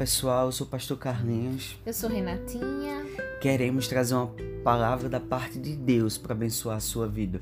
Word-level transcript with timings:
pessoal, 0.00 0.46
eu 0.46 0.52
sou 0.52 0.66
o 0.66 0.70
pastor 0.70 0.96
Carlinhos. 0.96 1.76
Eu 1.84 1.92
sou 1.92 2.08
Renatinha. 2.08 3.04
Queremos 3.38 3.86
trazer 3.86 4.14
uma 4.14 4.34
palavra 4.64 5.10
da 5.10 5.20
parte 5.20 5.58
de 5.58 5.76
Deus 5.76 6.16
para 6.16 6.32
abençoar 6.32 6.78
a 6.78 6.80
sua 6.80 7.06
vida. 7.06 7.38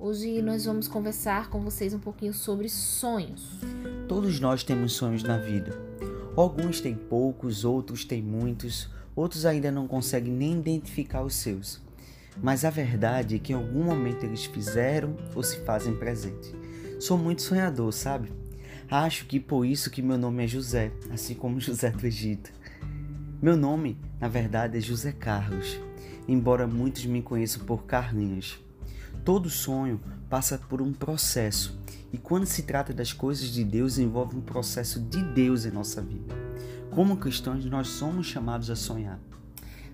Hoje 0.00 0.42
nós 0.42 0.64
vamos 0.64 0.88
conversar 0.88 1.48
com 1.48 1.60
vocês 1.60 1.94
um 1.94 2.00
pouquinho 2.00 2.34
sobre 2.34 2.68
sonhos. 2.68 3.60
Todos 4.08 4.40
nós 4.40 4.64
temos 4.64 4.94
sonhos 4.94 5.22
na 5.22 5.38
vida. 5.38 5.78
Alguns 6.34 6.80
têm 6.80 6.96
poucos, 6.96 7.64
outros 7.64 8.04
têm 8.04 8.20
muitos, 8.20 8.90
outros 9.14 9.46
ainda 9.46 9.70
não 9.70 9.86
conseguem 9.86 10.32
nem 10.32 10.54
identificar 10.54 11.22
os 11.22 11.36
seus. 11.36 11.80
Mas 12.36 12.64
a 12.64 12.70
verdade 12.70 13.36
é 13.36 13.38
que 13.38 13.52
em 13.52 13.56
algum 13.56 13.84
momento 13.84 14.24
eles 14.24 14.44
fizeram 14.44 15.16
ou 15.36 15.42
se 15.44 15.60
fazem 15.60 15.94
presente. 15.94 16.52
Sou 16.98 17.16
muito 17.16 17.42
sonhador, 17.42 17.92
sabe? 17.92 18.41
Acho 18.92 19.24
que 19.24 19.40
por 19.40 19.64
isso 19.64 19.90
que 19.90 20.02
meu 20.02 20.18
nome 20.18 20.44
é 20.44 20.46
José, 20.46 20.92
assim 21.10 21.34
como 21.34 21.56
José 21.58 21.88
do 21.88 22.06
Egito. 22.06 22.52
Meu 23.40 23.56
nome, 23.56 23.98
na 24.20 24.28
verdade, 24.28 24.76
é 24.76 24.80
José 24.82 25.12
Carlos, 25.12 25.80
embora 26.28 26.66
muitos 26.66 27.06
me 27.06 27.22
conheçam 27.22 27.64
por 27.64 27.86
Carlinhos. 27.86 28.60
Todo 29.24 29.48
sonho 29.48 29.98
passa 30.28 30.58
por 30.58 30.82
um 30.82 30.92
processo, 30.92 31.80
e 32.12 32.18
quando 32.18 32.44
se 32.44 32.64
trata 32.64 32.92
das 32.92 33.14
coisas 33.14 33.48
de 33.48 33.64
Deus, 33.64 33.96
envolve 33.96 34.36
um 34.36 34.42
processo 34.42 35.00
de 35.00 35.22
Deus 35.22 35.64
em 35.64 35.70
nossa 35.70 36.02
vida. 36.02 36.34
Como 36.90 37.16
cristãos, 37.16 37.64
nós 37.64 37.88
somos 37.88 38.26
chamados 38.26 38.68
a 38.68 38.76
sonhar. 38.76 39.18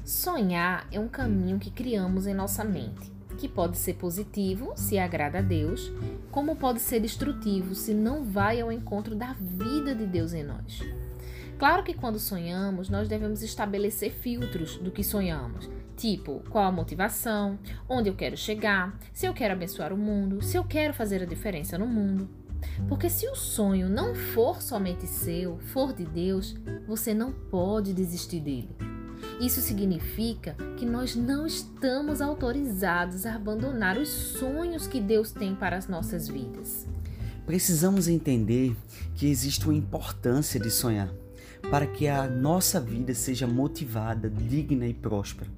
Sonhar 0.05 0.89
é 0.91 0.98
um 0.98 1.06
caminho 1.06 1.61
que 1.61 1.70
criamos 1.70 2.27
em 2.27 2.34
nossa 2.34 2.65
mente 2.65 3.17
que 3.38 3.48
pode 3.48 3.78
ser 3.78 3.95
positivo 3.95 4.73
se 4.77 4.98
agrada 4.98 5.38
a 5.38 5.42
Deus, 5.42 5.91
como 6.30 6.56
pode 6.56 6.80
ser 6.80 7.01
destrutivo 7.01 7.75
se 7.75 7.95
não 7.95 8.25
vai 8.25 8.61
ao 8.61 8.70
encontro 8.70 9.14
da 9.14 9.33
vida 9.33 9.95
de 9.95 10.05
Deus 10.06 10.34
em 10.34 10.42
nós. 10.42 10.83
Claro 11.58 11.83
que 11.83 11.95
quando 11.95 12.19
sonhamos, 12.19 12.89
nós 12.89 13.08
devemos 13.08 13.42
estabelecer 13.42 14.12
filtros 14.12 14.77
do 14.77 14.91
que 14.91 15.03
sonhamos, 15.03 15.69
tipo 15.97 16.42
qual 16.50 16.64
a 16.64 16.72
motivação, 16.72 17.58
onde 17.89 18.08
eu 18.08 18.14
quero 18.14 18.36
chegar, 18.36 18.98
se 19.12 19.27
eu 19.27 19.33
quero 19.33 19.55
abençoar 19.55 19.92
o 19.92 19.97
mundo, 19.97 20.42
se 20.42 20.56
eu 20.56 20.64
quero 20.64 20.92
fazer 20.92 21.23
a 21.23 21.27
diferença 21.27 21.78
no 21.78 21.86
mundo. 21.86 22.28
Porque 22.89 23.08
se 23.08 23.27
o 23.28 23.34
sonho 23.34 23.89
não 23.89 24.14
for 24.14 24.61
somente 24.61 25.06
seu, 25.06 25.58
for 25.58 25.92
de 25.92 26.05
Deus, 26.05 26.56
você 26.86 27.14
não 27.14 27.33
pode 27.33 27.92
desistir 27.92 28.41
dele. 28.41 28.88
Isso 29.41 29.61
significa 29.61 30.56
que 30.77 30.84
nós 30.84 31.14
não 31.14 31.47
estamos 31.47 32.20
autorizados 32.20 33.25
a 33.25 33.36
abandonar 33.36 33.97
os 33.97 34.08
sonhos 34.08 34.86
que 34.89 35.00
Deus 35.00 35.30
tem 35.30 35.55
para 35.55 35.77
as 35.77 35.86
nossas 35.86 36.27
vidas. 36.28 36.86
Precisamos 37.47 38.08
entender 38.08 38.77
que 39.14 39.27
existe 39.27 39.64
uma 39.64 39.75
importância 39.75 40.58
de 40.58 40.70
sonhar 40.70 41.08
para 41.70 41.86
que 41.86 42.08
a 42.08 42.28
nossa 42.28 42.80
vida 42.80 43.14
seja 43.14 43.47
motivada, 43.47 44.28
digna 44.28 44.86
e 44.86 44.92
próspera. 44.92 45.50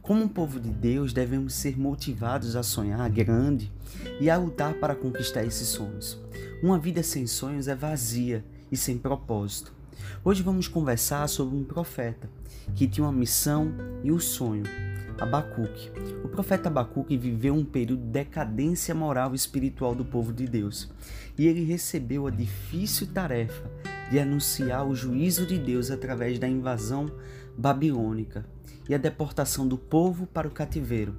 Como 0.00 0.22
um 0.22 0.28
povo 0.28 0.60
de 0.60 0.70
Deus, 0.70 1.12
devemos 1.12 1.54
ser 1.54 1.76
motivados 1.76 2.54
a 2.54 2.62
sonhar 2.62 3.10
grande 3.10 3.72
e 4.20 4.30
a 4.30 4.36
lutar 4.36 4.74
para 4.74 4.94
conquistar 4.94 5.44
esses 5.44 5.66
sonhos. 5.66 6.16
Uma 6.62 6.78
vida 6.78 7.02
sem 7.02 7.26
sonhos 7.26 7.66
é 7.66 7.74
vazia 7.74 8.44
e 8.70 8.76
sem 8.76 8.96
propósito. 8.96 9.75
Hoje 10.24 10.42
vamos 10.42 10.66
conversar 10.68 11.28
sobre 11.28 11.56
um 11.56 11.64
profeta 11.64 12.28
que 12.74 12.88
tinha 12.88 13.04
uma 13.04 13.12
missão 13.12 13.72
e 14.02 14.10
um 14.10 14.18
sonho. 14.18 14.64
Abacuque. 15.18 15.90
O 16.22 16.28
profeta 16.28 16.68
Abacuque 16.68 17.16
viveu 17.16 17.54
um 17.54 17.64
período 17.64 18.02
de 18.02 18.08
decadência 18.08 18.94
moral 18.94 19.32
e 19.32 19.36
espiritual 19.36 19.94
do 19.94 20.04
povo 20.04 20.32
de 20.32 20.46
Deus, 20.46 20.90
e 21.38 21.46
ele 21.46 21.64
recebeu 21.64 22.26
a 22.26 22.30
difícil 22.30 23.06
tarefa 23.06 23.70
de 24.10 24.18
anunciar 24.18 24.86
o 24.86 24.94
juízo 24.94 25.46
de 25.46 25.58
Deus 25.58 25.90
através 25.90 26.38
da 26.38 26.46
invasão 26.46 27.10
babilônica 27.56 28.44
e 28.88 28.94
a 28.94 28.98
deportação 28.98 29.66
do 29.66 29.78
povo 29.78 30.26
para 30.26 30.48
o 30.48 30.50
cativeiro. 30.50 31.16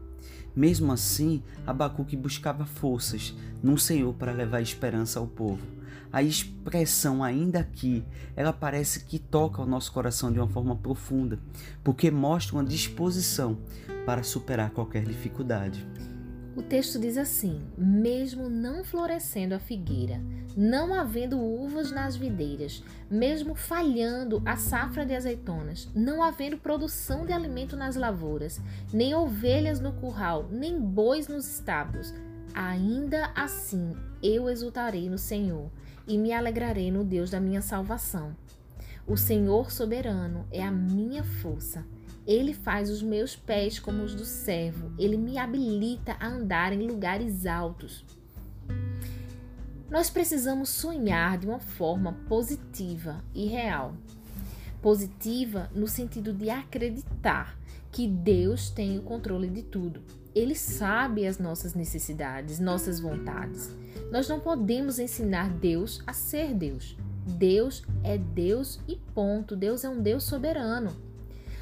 Mesmo 0.56 0.92
assim, 0.92 1.42
Abacuque 1.66 2.16
buscava 2.16 2.66
forças 2.66 3.34
no 3.64 3.78
Senhor 3.78 4.14
para 4.14 4.32
levar 4.32 4.62
esperança 4.62 5.20
ao 5.20 5.28
povo 5.28 5.78
a 6.12 6.22
expressão 6.24 7.24
ainda 7.24 7.60
aqui, 7.60 8.04
ela 8.36 8.54
parece 8.54 9.06
que 9.06 9.20
toca 9.20 9.62
o 9.62 9.66
nosso 9.66 9.92
coração 9.92 10.32
de 10.32 10.40
uma 10.40 10.48
forma 10.48 10.76
profunda, 10.76 11.40
porque 11.84 12.10
mostra 12.10 12.56
uma 12.56 12.64
disposição 12.64 13.58
para 14.06 14.24
superar 14.24 14.72
qualquer 14.72 15.04
dificuldade. 15.04 15.86
O 16.58 16.64
texto 16.64 17.00
diz 17.00 17.18
assim: 17.18 17.62
mesmo 17.78 18.50
não 18.50 18.84
florescendo 18.84 19.54
a 19.54 19.60
figueira, 19.60 20.20
não 20.56 20.92
havendo 20.92 21.40
uvas 21.40 21.92
nas 21.92 22.16
videiras, 22.16 22.84
mesmo 23.12 23.54
falhando 23.54 24.42
a 24.44 24.56
safra 24.56 25.06
de 25.06 25.14
azeitonas, 25.14 25.88
não 25.94 26.24
havendo 26.24 26.58
produção 26.58 27.28
de 27.28 27.32
alimento 27.32 27.78
nas 27.78 27.96
lavouras, 27.96 28.60
nem 28.92 29.14
ovelhas 29.14 29.80
no 29.80 29.94
curral, 29.94 30.48
nem 30.50 30.82
bois 30.82 31.28
nos 31.28 31.46
estábulos, 31.48 32.12
ainda 32.56 33.32
assim 33.36 33.94
eu 34.22 34.50
exultarei 34.50 35.10
no 35.10 35.18
Senhor 35.18 35.70
e 36.08 36.18
me 36.18 36.32
alegrarei 36.32 36.92
no 36.92 37.04
Deus 37.04 37.30
da 37.30 37.40
minha 37.40 37.62
salvação. 37.62 38.36
O 39.06 39.16
Senhor 39.16 39.72
soberano 39.72 40.46
é 40.52 40.64
a 40.64 40.72
minha 40.72 41.24
força. 41.24 41.86
Ele 42.26 42.54
faz 42.54 42.90
os 42.90 43.02
meus 43.02 43.36
pés 43.36 43.80
como 43.80 44.04
os 44.04 44.14
do 44.14 44.26
servo. 44.26 44.92
Ele 45.00 45.16
me 45.16 45.38
habilita 45.38 46.18
a 46.20 46.28
andar 46.28 46.74
em 46.74 46.86
lugares 46.86 47.46
altos. 47.46 48.04
Nós 49.90 50.10
precisamos 50.10 50.68
sonhar 50.68 51.38
de 51.38 51.48
uma 51.48 51.60
forma 51.60 52.14
positiva 52.28 53.24
e 53.34 53.46
real. 53.46 53.94
Positiva 54.82 55.70
no 55.74 55.88
sentido 55.88 56.34
de 56.34 56.50
acreditar 56.50 57.58
que 57.90 58.06
Deus 58.06 58.70
tem 58.70 59.00
o 59.00 59.04
controle 59.04 59.50
de 59.50 59.64
tudo. 59.64 60.04
Ele 60.38 60.54
sabe 60.54 61.26
as 61.26 61.40
nossas 61.40 61.74
necessidades, 61.74 62.60
nossas 62.60 63.00
vontades. 63.00 63.76
Nós 64.12 64.30
não 64.30 64.40
podemos 64.40 65.00
ensinar 65.00 65.50
Deus 65.50 66.00
a 66.06 66.14
ser 66.14 66.54
Deus. 66.54 66.96
Deus 67.26 67.82
é 68.04 68.20
Deus 68.20 68.80
e 68.88 68.98
ponto. 69.16 69.56
Deus 69.56 69.84
é 69.84 69.90
um 69.90 70.00
Deus 70.00 70.26
soberano. 70.26 70.96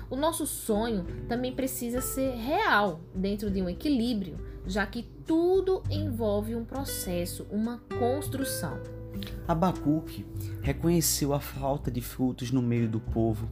O 0.09 0.18
nosso 0.18 0.46
sonho 0.46 1.06
também 1.30 1.56
precisa 1.56 2.02
ser 2.02 2.35
real, 2.35 3.00
dentro 3.16 3.50
de 3.50 3.62
um 3.62 3.69
equilíbrio, 3.69 4.38
já 4.68 4.85
que 4.85 5.03
tudo 5.25 5.81
envolve 5.90 6.53
um 6.53 6.66
processo, 6.66 7.47
uma 7.50 7.78
construção. 7.97 8.78
Abacuque 9.47 10.25
reconheceu 10.62 11.34
a 11.34 11.40
falta 11.40 11.90
de 11.90 12.02
frutos 12.02 12.52
no 12.52 12.62
meio 12.62 12.90
do 12.90 13.00
povo 13.00 13.50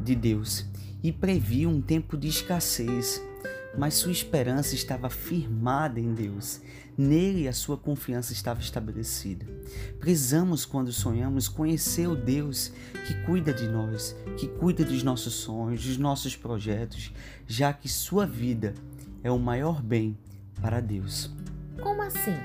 de 0.00 0.16
Deus 0.16 0.66
e 1.04 1.12
previu 1.12 1.70
um 1.70 1.80
tempo 1.80 2.16
de 2.16 2.26
escassez 2.26 3.22
mas 3.76 3.94
sua 3.94 4.12
esperança 4.12 4.74
estava 4.74 5.10
firmada 5.10 6.00
em 6.00 6.14
Deus. 6.14 6.60
Nele 6.96 7.46
a 7.46 7.52
sua 7.52 7.76
confiança 7.76 8.32
estava 8.32 8.60
estabelecida. 8.60 9.46
Precisamos, 10.00 10.64
quando 10.64 10.92
sonhamos, 10.92 11.48
conhecer 11.48 12.06
o 12.06 12.16
Deus 12.16 12.72
que 13.06 13.14
cuida 13.24 13.52
de 13.52 13.68
nós, 13.68 14.16
que 14.38 14.48
cuida 14.48 14.84
dos 14.84 15.02
nossos 15.02 15.34
sonhos, 15.34 15.84
dos 15.84 15.98
nossos 15.98 16.34
projetos, 16.34 17.12
já 17.46 17.72
que 17.72 17.88
sua 17.88 18.24
vida 18.24 18.72
é 19.22 19.30
o 19.30 19.38
maior 19.38 19.82
bem 19.82 20.16
para 20.60 20.80
Deus. 20.80 21.30
Como 21.80 22.00
assim? 22.00 22.36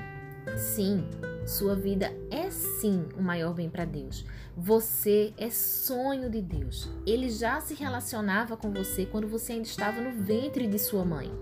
Sim, 0.56 1.04
sua 1.46 1.74
vida 1.74 2.12
é 2.30 2.50
sim 2.50 3.06
o 3.16 3.22
maior 3.22 3.54
bem 3.54 3.70
para 3.70 3.84
Deus. 3.84 4.24
Você 4.56 5.32
é 5.38 5.48
sonho 5.50 6.28
de 6.28 6.42
Deus. 6.42 6.90
Ele 7.06 7.30
já 7.30 7.60
se 7.60 7.74
relacionava 7.74 8.56
com 8.56 8.70
você 8.70 9.06
quando 9.06 9.26
você 9.26 9.52
ainda 9.52 9.66
estava 9.66 10.00
no 10.00 10.12
ventre 10.12 10.66
de 10.66 10.78
sua 10.78 11.04
mãe. 11.04 11.32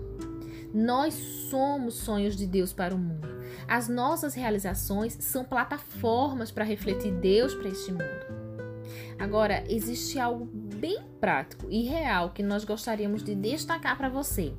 Nós 0.73 1.13
somos 1.49 1.95
sonhos 1.95 2.37
de 2.37 2.47
Deus 2.47 2.71
para 2.71 2.95
o 2.95 2.97
mundo. 2.97 3.27
As 3.67 3.89
nossas 3.89 4.33
realizações 4.33 5.17
são 5.19 5.43
plataformas 5.43 6.51
para 6.51 6.63
refletir 6.63 7.11
Deus 7.11 7.53
para 7.53 7.67
este 7.67 7.91
mundo. 7.91 8.41
Agora, 9.19 9.63
existe 9.69 10.17
algo 10.17 10.45
bem 10.45 11.03
prático 11.19 11.67
e 11.69 11.83
real 11.83 12.31
que 12.31 12.41
nós 12.41 12.63
gostaríamos 12.63 13.23
de 13.23 13.35
destacar 13.35 13.97
para 13.97 14.09
você. 14.09 14.53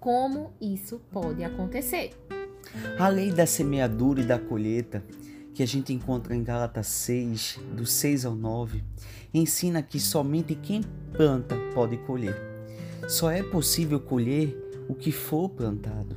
Como 0.00 0.52
isso 0.60 1.00
pode 1.10 1.44
acontecer? 1.44 2.10
A 2.98 3.08
lei 3.08 3.30
da 3.30 3.46
semeadura 3.46 4.20
e 4.22 4.24
da 4.24 4.38
colheita, 4.38 5.04
que 5.54 5.62
a 5.62 5.66
gente 5.66 5.92
encontra 5.92 6.34
em 6.34 6.42
Gálatas 6.42 6.86
6, 6.86 7.60
do 7.76 7.84
6 7.84 8.24
ao 8.24 8.34
9, 8.34 8.82
ensina 9.32 9.82
que 9.82 10.00
somente 10.00 10.54
quem 10.54 10.82
planta 11.12 11.56
pode 11.74 11.96
colher. 11.98 12.36
Só 13.08 13.30
é 13.30 13.42
possível 13.42 14.00
colher 14.00 14.56
o 14.88 14.94
que 14.94 15.12
for 15.12 15.48
plantado. 15.48 16.16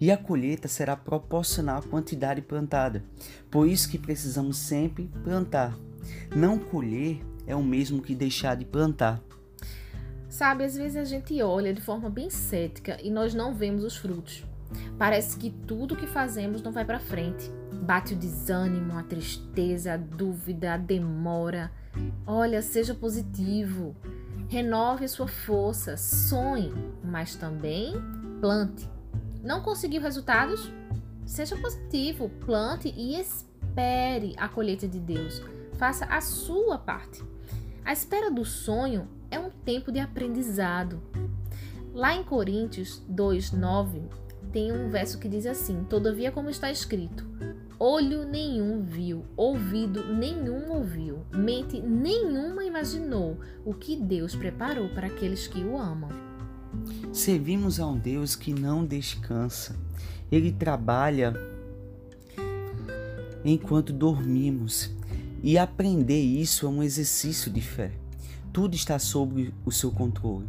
E 0.00 0.10
a 0.10 0.16
colheita 0.16 0.66
será 0.66 0.96
proporcional 0.96 1.78
à 1.78 1.82
quantidade 1.82 2.42
plantada. 2.42 3.04
Por 3.50 3.68
isso 3.68 3.88
que 3.88 3.98
precisamos 3.98 4.56
sempre 4.56 5.10
plantar. 5.22 5.76
Não 6.34 6.58
colher 6.58 7.20
é 7.46 7.54
o 7.54 7.62
mesmo 7.62 8.02
que 8.02 8.14
deixar 8.14 8.56
de 8.56 8.64
plantar. 8.64 9.22
Sabe, 10.28 10.64
às 10.64 10.74
vezes 10.74 10.96
a 10.96 11.04
gente 11.04 11.40
olha 11.42 11.74
de 11.74 11.80
forma 11.80 12.08
bem 12.08 12.30
cética 12.30 12.98
e 13.02 13.10
nós 13.10 13.34
não 13.34 13.54
vemos 13.54 13.84
os 13.84 13.96
frutos. 13.96 14.44
Parece 14.98 15.36
que 15.36 15.50
tudo 15.50 15.94
que 15.94 16.06
fazemos 16.06 16.62
não 16.62 16.72
vai 16.72 16.84
para 16.84 16.98
frente. 16.98 17.50
Bate 17.82 18.14
o 18.14 18.16
desânimo, 18.16 18.96
a 18.96 19.02
tristeza, 19.02 19.94
a 19.94 19.96
dúvida, 19.96 20.74
a 20.74 20.76
demora. 20.76 21.72
Olha, 22.24 22.62
seja 22.62 22.94
positivo. 22.94 23.96
Renove 24.48 25.08
sua 25.08 25.26
força, 25.26 25.96
sonhe, 25.96 26.72
mas 27.02 27.34
também 27.34 27.94
plante. 28.40 28.88
Não 29.42 29.62
conseguiu 29.62 30.00
resultados? 30.00 30.72
Seja 31.26 31.56
positivo, 31.56 32.28
plante 32.46 32.92
e 32.96 33.18
espere 33.18 34.34
a 34.36 34.48
colheita 34.48 34.86
de 34.86 35.00
Deus. 35.00 35.42
Faça 35.74 36.04
a 36.04 36.20
sua 36.20 36.78
parte. 36.78 37.20
A 37.84 37.92
espera 37.92 38.30
do 38.30 38.44
sonho 38.44 39.08
é 39.28 39.40
um 39.40 39.50
tempo 39.50 39.90
de 39.90 39.98
aprendizado. 39.98 41.02
Lá 41.92 42.14
em 42.14 42.22
Coríntios 42.22 43.02
2:9 43.08 44.02
tem 44.52 44.70
um 44.70 44.88
verso 44.88 45.18
que 45.18 45.28
diz 45.28 45.46
assim: 45.46 45.82
Todavia 45.84 46.30
como 46.30 46.48
está 46.48 46.70
escrito: 46.70 47.26
Olho 47.84 48.24
nenhum 48.24 48.80
viu, 48.80 49.24
ouvido 49.36 50.04
nenhum 50.14 50.70
ouviu, 50.70 51.26
mente 51.34 51.80
nenhuma 51.80 52.62
imaginou 52.62 53.40
o 53.64 53.74
que 53.74 53.96
Deus 53.96 54.36
preparou 54.36 54.88
para 54.90 55.08
aqueles 55.08 55.48
que 55.48 55.64
o 55.64 55.76
amam. 55.76 56.08
Servimos 57.12 57.80
a 57.80 57.86
um 57.88 57.98
Deus 57.98 58.36
que 58.36 58.54
não 58.54 58.86
descansa. 58.86 59.74
Ele 60.30 60.52
trabalha 60.52 61.34
enquanto 63.44 63.92
dormimos. 63.92 64.88
E 65.42 65.58
aprender 65.58 66.22
isso 66.22 66.66
é 66.66 66.68
um 66.68 66.84
exercício 66.84 67.50
de 67.50 67.60
fé. 67.60 67.90
Tudo 68.52 68.76
está 68.76 68.96
sob 69.00 69.52
o 69.66 69.72
seu 69.72 69.90
controle. 69.90 70.48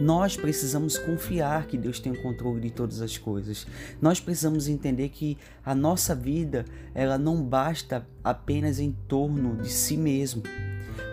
Nós 0.00 0.36
precisamos 0.36 0.98
confiar 0.98 1.66
que 1.66 1.76
Deus 1.76 1.98
tem 1.98 2.12
o 2.12 2.22
controle 2.22 2.60
de 2.60 2.70
todas 2.70 3.00
as 3.00 3.16
coisas. 3.16 3.66
Nós 4.00 4.20
precisamos 4.20 4.68
entender 4.68 5.08
que 5.08 5.38
a 5.64 5.74
nossa 5.74 6.14
vida, 6.14 6.64
ela 6.94 7.16
não 7.16 7.42
basta 7.42 8.06
apenas 8.22 8.78
em 8.78 8.92
torno 9.08 9.56
de 9.56 9.70
si 9.70 9.96
mesmo. 9.96 10.42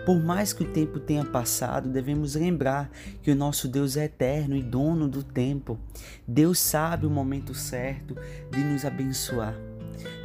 Por 0.04 0.22
mais 0.22 0.52
que 0.52 0.62
o 0.62 0.70
tempo 0.70 1.00
tenha 1.00 1.24
passado, 1.24 1.88
devemos 1.88 2.34
lembrar 2.34 2.90
que 3.22 3.30
o 3.30 3.34
nosso 3.34 3.66
Deus 3.66 3.96
é 3.96 4.04
eterno 4.04 4.54
e 4.54 4.62
dono 4.62 5.08
do 5.08 5.22
tempo. 5.22 5.78
Deus 6.28 6.58
sabe 6.58 7.06
o 7.06 7.10
momento 7.10 7.54
certo 7.54 8.14
de 8.50 8.58
nos 8.58 8.84
abençoar. 8.84 9.54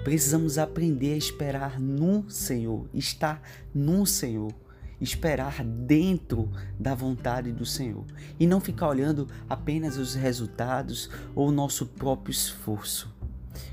Precisamos 0.03 0.57
aprender 0.57 1.13
a 1.13 1.17
esperar 1.17 1.79
no 1.79 2.29
Senhor, 2.29 2.87
estar 2.93 3.41
no 3.73 4.05
Senhor 4.05 4.53
esperar 5.01 5.63
dentro 5.63 6.49
da 6.79 6.93
vontade 6.93 7.51
do 7.51 7.65
Senhor 7.65 8.05
e 8.39 8.45
não 8.45 8.59
ficar 8.59 8.89
olhando 8.89 9.27
apenas 9.49 9.97
os 9.97 10.15
resultados 10.15 11.09
ou 11.35 11.49
o 11.49 11.51
nosso 11.51 11.85
próprio 11.85 12.31
esforço. 12.31 13.13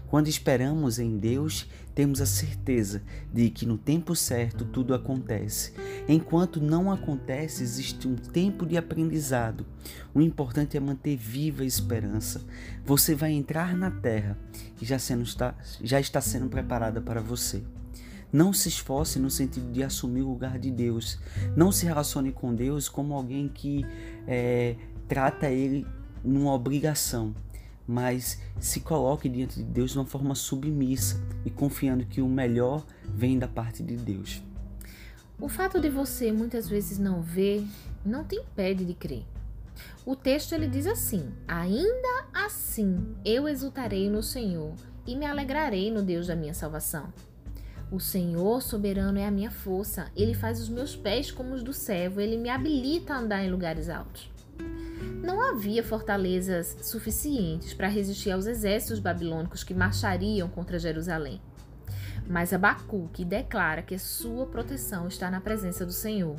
Quando 0.08 0.28
esperamos 0.28 0.98
em 0.98 1.18
Deus, 1.18 1.68
temos 1.94 2.20
a 2.20 2.26
certeza 2.26 3.02
de 3.32 3.50
que 3.50 3.66
no 3.66 3.76
tempo 3.76 4.14
certo 4.14 4.64
tudo 4.64 4.94
acontece. 4.94 5.72
Enquanto 6.06 6.60
não 6.60 6.92
acontece, 6.92 7.62
existe 7.62 8.06
um 8.06 8.14
tempo 8.14 8.66
de 8.66 8.76
aprendizado. 8.76 9.66
O 10.14 10.20
importante 10.20 10.76
é 10.76 10.80
manter 10.80 11.16
viva 11.16 11.62
a 11.62 11.66
esperança. 11.66 12.44
Você 12.84 13.14
vai 13.14 13.32
entrar 13.32 13.74
na 13.74 13.90
terra 13.90 14.38
que 14.76 14.84
já, 14.84 14.98
sendo, 14.98 15.24
já 15.82 15.98
está 15.98 16.20
sendo 16.20 16.48
preparada 16.48 17.00
para 17.00 17.20
você. 17.20 17.64
Não 18.32 18.52
se 18.52 18.68
esforce 18.68 19.18
no 19.18 19.30
sentido 19.30 19.70
de 19.72 19.82
assumir 19.82 20.22
o 20.22 20.28
lugar 20.28 20.58
de 20.58 20.70
Deus. 20.70 21.18
Não 21.56 21.70
se 21.70 21.86
relacione 21.86 22.32
com 22.32 22.54
Deus 22.54 22.88
como 22.88 23.14
alguém 23.14 23.48
que 23.48 23.84
é, 24.26 24.76
trata 25.08 25.48
Ele 25.48 25.86
numa 26.24 26.52
obrigação, 26.52 27.34
mas 27.86 28.40
se 28.58 28.80
coloque 28.80 29.28
diante 29.28 29.56
de 29.56 29.64
Deus 29.64 29.92
de 29.92 29.98
uma 29.98 30.06
forma 30.06 30.34
submissa 30.34 31.20
e 31.44 31.50
confiando 31.50 32.04
que 32.04 32.20
o 32.20 32.28
melhor 32.28 32.84
vem 33.04 33.38
da 33.38 33.46
parte 33.46 33.82
de 33.82 33.96
Deus. 33.96 34.42
O 35.38 35.48
fato 35.48 35.80
de 35.80 35.88
você 35.88 36.32
muitas 36.32 36.68
vezes 36.68 36.98
não 36.98 37.22
ver 37.22 37.64
não 38.04 38.24
te 38.24 38.36
impede 38.36 38.84
de 38.84 38.94
crer. 38.94 39.24
O 40.04 40.16
texto 40.16 40.54
ele 40.54 40.66
diz 40.66 40.86
assim: 40.86 41.30
Ainda 41.46 42.26
assim 42.32 43.14
eu 43.24 43.48
exultarei 43.48 44.08
no 44.08 44.22
Senhor 44.22 44.72
e 45.06 45.14
me 45.14 45.26
alegrarei 45.26 45.90
no 45.90 46.02
Deus 46.02 46.26
da 46.26 46.34
minha 46.34 46.54
salvação. 46.54 47.12
O 47.88 48.00
Senhor 48.00 48.60
soberano 48.62 49.16
é 49.16 49.24
a 49.24 49.30
minha 49.30 49.50
força. 49.50 50.10
Ele 50.16 50.34
faz 50.34 50.60
os 50.60 50.68
meus 50.68 50.96
pés 50.96 51.30
como 51.30 51.54
os 51.54 51.62
do 51.62 51.72
servo. 51.72 52.20
Ele 52.20 52.36
me 52.36 52.48
habilita 52.48 53.14
a 53.14 53.18
andar 53.18 53.44
em 53.44 53.50
lugares 53.50 53.88
altos. 53.88 54.28
Não 55.22 55.40
havia 55.40 55.84
fortalezas 55.84 56.76
suficientes 56.82 57.72
para 57.74 57.86
resistir 57.86 58.32
aos 58.32 58.46
exércitos 58.46 58.98
babilônicos 58.98 59.62
que 59.62 59.72
marchariam 59.72 60.48
contra 60.48 60.80
Jerusalém. 60.80 61.40
Mas 62.28 62.52
Abacuque 62.52 63.24
declara 63.24 63.82
que 63.82 63.96
sua 63.98 64.46
proteção 64.46 65.06
está 65.06 65.30
na 65.30 65.40
presença 65.40 65.86
do 65.86 65.92
Senhor. 65.92 66.36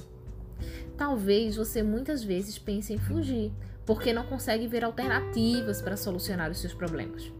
Talvez 0.97 1.55
você 1.55 1.81
muitas 1.81 2.23
vezes 2.23 2.59
pense 2.59 2.91
em 2.91 2.97
fugir, 2.97 3.53
porque 3.85 4.11
não 4.11 4.25
consegue 4.25 4.67
ver 4.67 4.83
alternativas 4.83 5.81
para 5.81 5.95
solucionar 5.95 6.51
os 6.51 6.59
seus 6.59 6.73
problemas 6.73 7.31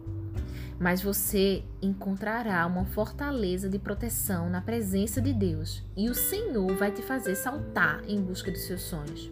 mas 0.79 1.01
você 1.01 1.63
encontrará 1.81 2.65
uma 2.65 2.85
fortaleza 2.85 3.67
de 3.67 3.79
proteção 3.79 4.49
na 4.49 4.61
presença 4.61 5.19
de 5.19 5.33
Deus 5.33 5.83
e 5.95 6.09
o 6.09 6.15
Senhor 6.15 6.75
vai 6.75 6.91
te 6.91 7.01
fazer 7.01 7.35
saltar 7.35 8.01
em 8.07 8.21
busca 8.21 8.51
dos 8.51 8.61
seus 8.61 8.81
sonhos. 8.81 9.31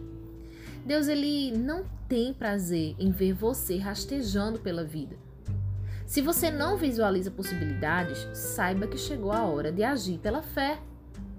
Deus 0.84 1.08
ele 1.08 1.56
não 1.56 1.84
tem 2.08 2.32
prazer 2.32 2.94
em 2.98 3.10
ver 3.10 3.32
você 3.32 3.76
rastejando 3.76 4.58
pela 4.58 4.84
vida. 4.84 5.16
Se 6.06 6.22
você 6.22 6.50
não 6.50 6.76
visualiza 6.76 7.32
possibilidades, 7.32 8.28
saiba 8.32 8.86
que 8.86 8.96
chegou 8.96 9.32
a 9.32 9.42
hora 9.42 9.72
de 9.72 9.82
agir 9.82 10.18
pela 10.18 10.42
fé. 10.42 10.78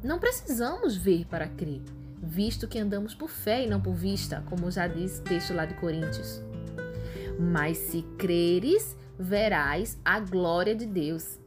Não 0.04 0.20
precisamos 0.20 0.98
ver 0.98 1.26
para 1.26 1.48
crer, 1.48 1.82
visto 2.22 2.68
que 2.68 2.78
andamos 2.78 3.16
por 3.16 3.30
fé 3.30 3.64
e 3.64 3.70
não 3.70 3.80
por 3.80 3.94
vista, 3.94 4.44
como 4.48 4.70
já 4.70 4.86
diz 4.88 5.20
o 5.20 5.24
texto 5.24 5.54
lá 5.54 5.66
de 5.66 5.74
Coríntios. 5.76 6.42
Mas 7.40 7.78
se 7.78 8.02
creres, 8.18 8.98
verás 9.20 9.98
a 10.04 10.20
glória 10.20 10.76
de 10.76 10.86
Deus. 10.86 11.40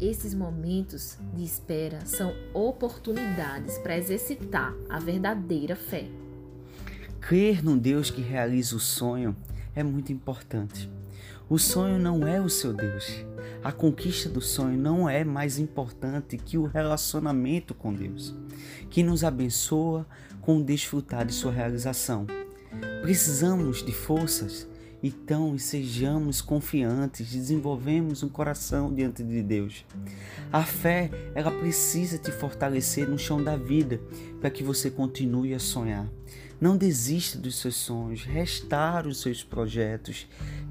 Esses 0.00 0.34
momentos 0.34 1.18
de 1.34 1.44
espera 1.44 2.04
são 2.06 2.32
oportunidades 2.54 3.78
para 3.78 3.98
exercitar 3.98 4.74
a 4.88 4.98
verdadeira 4.98 5.76
fé. 5.76 6.06
Crer 7.20 7.62
num 7.62 7.76
Deus 7.76 8.10
que 8.10 8.20
realiza 8.20 8.76
o 8.76 8.80
sonho 8.80 9.36
é 9.74 9.82
muito 9.82 10.12
importante. 10.12 10.90
O 11.48 11.58
sonho 11.58 11.98
não 11.98 12.26
é 12.26 12.40
o 12.40 12.48
seu 12.48 12.72
Deus. 12.72 13.24
A 13.62 13.72
conquista 13.72 14.28
do 14.28 14.40
sonho 14.40 14.78
não 14.78 15.08
é 15.08 15.24
mais 15.24 15.58
importante 15.58 16.38
que 16.38 16.56
o 16.56 16.64
relacionamento 16.64 17.74
com 17.74 17.92
Deus, 17.92 18.34
que 18.88 19.02
nos 19.02 19.22
abençoa 19.22 20.06
com 20.40 20.62
desfrutar 20.62 21.26
de 21.26 21.34
sua 21.34 21.52
realização. 21.52 22.26
Precisamos 23.02 23.84
de 23.84 23.92
forças 23.92 24.69
então, 25.02 25.56
sejamos 25.56 26.42
confiantes, 26.42 27.32
desenvolvemos 27.32 28.22
um 28.22 28.28
coração 28.28 28.92
diante 28.92 29.22
de 29.22 29.42
Deus. 29.42 29.84
A 30.52 30.62
fé, 30.62 31.10
ela 31.34 31.50
precisa 31.50 32.18
te 32.18 32.30
fortalecer 32.30 33.08
no 33.08 33.18
chão 33.18 33.42
da 33.42 33.56
vida 33.56 34.00
para 34.40 34.50
que 34.50 34.62
você 34.62 34.90
continue 34.90 35.54
a 35.54 35.58
sonhar. 35.58 36.06
Não 36.60 36.76
desista 36.76 37.38
dos 37.38 37.56
seus 37.56 37.76
sonhos, 37.76 38.24
restaure 38.24 39.08
os 39.08 39.20
seus 39.20 39.42
projetos 39.42 40.26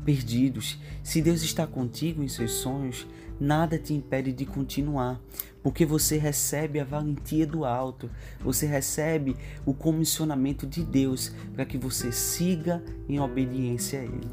perdidos. 0.05 0.77
Se 1.03 1.19
Deus 1.21 1.41
está 1.41 1.65
contigo 1.65 2.21
em 2.21 2.27
seus 2.27 2.51
sonhos, 2.51 3.07
nada 3.39 3.77
te 3.77 3.93
impede 3.93 4.33
de 4.33 4.45
continuar, 4.45 5.19
porque 5.63 5.85
você 5.85 6.17
recebe 6.17 6.79
a 6.79 6.83
valentia 6.83 7.45
do 7.45 7.65
alto, 7.65 8.09
você 8.39 8.65
recebe 8.65 9.35
o 9.65 9.73
comissionamento 9.73 10.67
de 10.67 10.83
Deus 10.83 11.31
para 11.53 11.65
que 11.65 11.77
você 11.77 12.11
siga 12.11 12.83
em 13.07 13.19
obediência 13.19 13.99
a 13.99 14.03
Ele. 14.03 14.29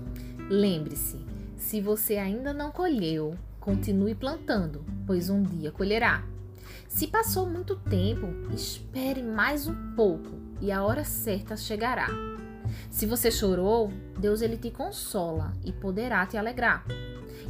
Lembre-se, 0.48 1.18
se 1.56 1.80
você 1.80 2.16
ainda 2.16 2.52
não 2.52 2.70
colheu, 2.70 3.34
continue 3.58 4.14
plantando, 4.14 4.84
pois 5.06 5.28
um 5.28 5.42
dia 5.42 5.72
colherá. 5.72 6.24
Se 6.88 7.06
passou 7.06 7.48
muito 7.48 7.76
tempo, 7.76 8.26
espere 8.54 9.22
mais 9.22 9.66
um 9.66 9.94
pouco 9.94 10.30
e 10.60 10.70
a 10.70 10.82
hora 10.82 11.04
certa 11.04 11.56
chegará. 11.56 12.08
Se 12.90 13.06
você 13.06 13.30
chorou, 13.30 13.92
Deus 14.18 14.40
ele 14.40 14.56
te 14.56 14.70
consola 14.70 15.52
e 15.64 15.72
poderá 15.72 16.24
te 16.26 16.36
alegrar. 16.36 16.84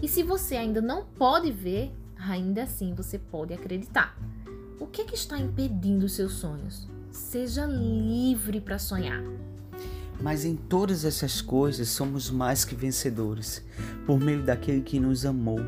E 0.02 0.08
se 0.08 0.22
você 0.22 0.56
ainda 0.56 0.80
não 0.80 1.04
pode 1.04 1.50
ver, 1.50 1.92
ainda 2.16 2.64
assim 2.64 2.94
você 2.94 3.18
pode 3.18 3.54
acreditar. 3.54 4.16
O 4.78 4.86
que, 4.86 5.02
é 5.02 5.04
que 5.04 5.14
está 5.14 5.38
impedindo 5.38 6.06
os 6.06 6.12
seus 6.12 6.34
sonhos? 6.34 6.86
Seja 7.10 7.64
livre 7.64 8.60
para 8.60 8.78
sonhar. 8.78 9.22
Mas 10.20 10.44
em 10.44 10.54
todas 10.54 11.04
essas 11.04 11.40
coisas 11.40 11.88
somos 11.88 12.30
mais 12.30 12.64
que 12.64 12.74
vencedores, 12.74 13.62
por 14.06 14.18
meio 14.18 14.42
daquele 14.42 14.82
que 14.82 15.00
nos 15.00 15.24
amou. 15.24 15.60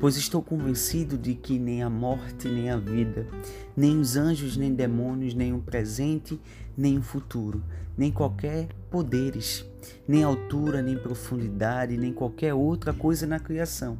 Pois 0.00 0.16
estou 0.16 0.42
convencido 0.42 1.18
de 1.18 1.34
que 1.34 1.58
nem 1.58 1.82
a 1.82 1.90
morte, 1.90 2.48
nem 2.48 2.70
a 2.70 2.78
vida, 2.78 3.26
nem 3.76 4.00
os 4.00 4.16
anjos, 4.16 4.56
nem 4.56 4.74
demônios, 4.74 5.34
nem 5.34 5.52
o 5.52 5.60
presente, 5.60 6.40
nem 6.74 6.96
o 6.96 7.02
futuro, 7.02 7.62
nem 7.98 8.10
qualquer 8.10 8.68
poderes, 8.90 9.64
nem 10.08 10.24
altura, 10.24 10.80
nem 10.80 10.96
profundidade, 10.96 11.98
nem 11.98 12.14
qualquer 12.14 12.54
outra 12.54 12.94
coisa 12.94 13.26
na 13.26 13.38
criação 13.38 13.98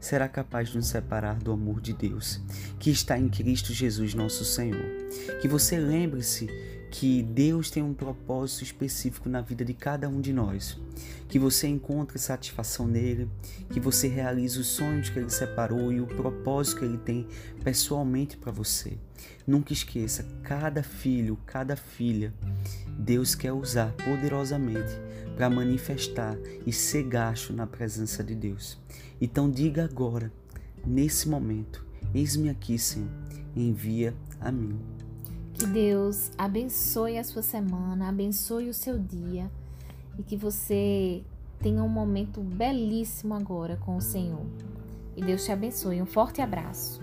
será 0.00 0.26
capaz 0.26 0.70
de 0.70 0.76
nos 0.76 0.86
separar 0.86 1.38
do 1.38 1.52
amor 1.52 1.80
de 1.80 1.92
Deus, 1.92 2.40
que 2.78 2.90
está 2.90 3.18
em 3.18 3.28
Cristo 3.28 3.74
Jesus, 3.74 4.14
nosso 4.14 4.44
Senhor. 4.44 4.80
Que 5.42 5.46
você 5.46 5.78
lembre-se 5.78 6.48
que 6.90 7.22
Deus 7.22 7.70
tem 7.70 7.82
um 7.82 7.94
propósito 7.94 8.64
específico 8.64 9.28
na 9.28 9.40
vida 9.40 9.64
de 9.64 9.72
cada 9.72 10.08
um 10.08 10.20
de 10.20 10.32
nós, 10.32 10.76
que 11.28 11.38
você 11.38 11.68
encontre 11.68 12.18
satisfação 12.18 12.86
nele, 12.86 13.30
que 13.70 13.78
você 13.78 14.08
realize 14.08 14.58
os 14.58 14.66
sonhos 14.66 15.08
que 15.08 15.18
ele 15.18 15.30
separou 15.30 15.92
e 15.92 16.00
o 16.00 16.06
propósito 16.06 16.80
que 16.80 16.84
ele 16.84 16.98
tem 16.98 17.26
pessoalmente 17.62 18.36
para 18.36 18.50
você. 18.50 18.98
Nunca 19.46 19.72
esqueça, 19.72 20.26
cada 20.42 20.82
filho, 20.82 21.38
cada 21.46 21.76
filha, 21.76 22.34
Deus 22.98 23.34
quer 23.34 23.52
usar 23.52 23.92
poderosamente 23.92 24.92
para 25.36 25.48
manifestar 25.48 26.36
e 26.66 26.72
ser 26.72 27.04
gasto 27.04 27.52
na 27.52 27.66
presença 27.66 28.24
de 28.24 28.34
Deus. 28.34 28.78
Então 29.20 29.50
diga 29.50 29.84
agora, 29.84 30.32
nesse 30.84 31.28
momento, 31.28 31.86
eis-me 32.12 32.50
aqui, 32.50 32.78
Senhor, 32.78 33.08
envia 33.54 34.14
a 34.40 34.50
mim. 34.50 34.78
Que 35.60 35.66
Deus 35.66 36.30
abençoe 36.38 37.18
a 37.18 37.22
sua 37.22 37.42
semana, 37.42 38.08
abençoe 38.08 38.70
o 38.70 38.72
seu 38.72 38.98
dia 38.98 39.50
e 40.18 40.22
que 40.22 40.34
você 40.34 41.22
tenha 41.58 41.82
um 41.82 41.88
momento 41.88 42.40
belíssimo 42.40 43.34
agora 43.34 43.76
com 43.76 43.94
o 43.94 44.00
Senhor. 44.00 44.46
E 45.14 45.22
Deus 45.22 45.44
te 45.44 45.52
abençoe. 45.52 46.00
Um 46.00 46.06
forte 46.06 46.40
abraço. 46.40 46.98